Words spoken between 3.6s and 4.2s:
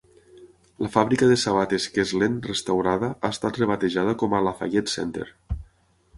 rebatejada